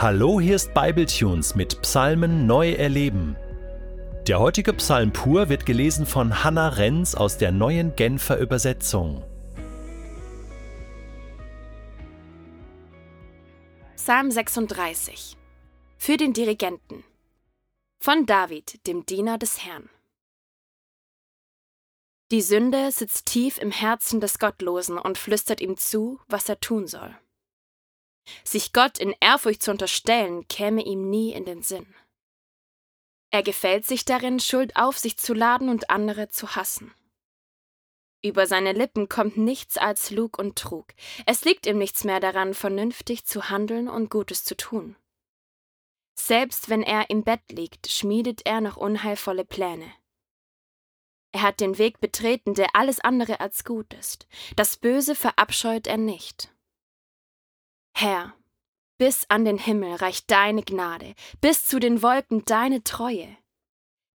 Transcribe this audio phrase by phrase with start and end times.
[0.00, 3.36] Hallo, hier ist Bibletunes mit Psalmen neu erleben.
[4.26, 9.22] Der heutige Psalm pur wird gelesen von Hannah Renz aus der neuen Genfer Übersetzung.
[13.94, 15.36] Psalm 36
[15.98, 17.04] Für den Dirigenten
[17.98, 19.90] von David, dem Diener des Herrn.
[22.30, 26.86] Die Sünde sitzt tief im Herzen des Gottlosen und flüstert ihm zu, was er tun
[26.86, 27.14] soll.
[28.44, 31.94] Sich Gott in Ehrfurcht zu unterstellen, käme ihm nie in den Sinn.
[33.30, 36.92] Er gefällt sich darin, Schuld auf sich zu laden und andere zu hassen.
[38.22, 40.86] Über seine Lippen kommt nichts als Lug und Trug.
[41.26, 44.96] Es liegt ihm nichts mehr daran, vernünftig zu handeln und Gutes zu tun.
[46.18, 49.90] Selbst wenn er im Bett liegt, schmiedet er noch unheilvolle Pläne.
[51.32, 54.26] Er hat den Weg betreten, der alles andere als gut ist.
[54.56, 56.52] Das Böse verabscheut er nicht.
[58.00, 58.34] Herr,
[58.96, 63.36] bis an den Himmel reicht deine Gnade, bis zu den Wolken deine Treue.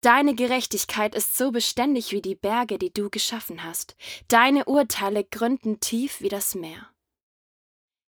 [0.02, 3.96] Deine Gerechtigkeit ist so beständig wie die Berge, die du geschaffen hast.
[4.28, 6.92] Deine Urteile gründen tief wie das Meer.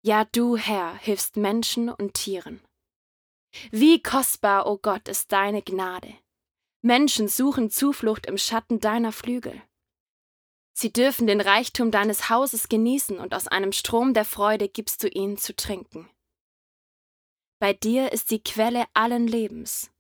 [0.04, 2.62] Ja, du, Herr, hilfst Menschen und Tieren.
[3.72, 6.14] Wie kostbar, o oh Gott, ist deine Gnade.
[6.84, 9.60] Menschen suchen Zuflucht im Schatten deiner Flügel.
[10.74, 15.08] Sie dürfen den Reichtum deines Hauses genießen und aus einem Strom der Freude gibst du
[15.08, 16.10] ihnen zu trinken.
[17.60, 19.92] Bei dir ist die Quelle allen Lebens.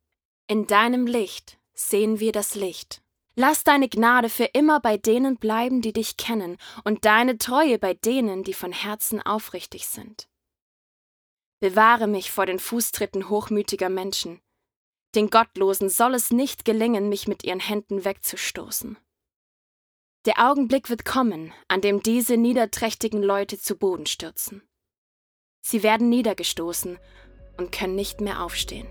[0.47, 3.01] In deinem Licht sehen wir das Licht.
[3.35, 7.93] Lass deine Gnade für immer bei denen bleiben, die dich kennen, und deine Treue bei
[7.93, 10.27] denen, die von Herzen aufrichtig sind.
[11.59, 14.41] Bewahre mich vor den Fußtritten hochmütiger Menschen.
[15.15, 18.97] Den Gottlosen soll es nicht gelingen, mich mit ihren Händen wegzustoßen.
[20.25, 24.61] Der Augenblick wird kommen, an dem diese niederträchtigen Leute zu Boden stürzen.
[25.61, 26.97] Sie werden niedergestoßen
[27.57, 28.87] und können nicht mehr aufstehen.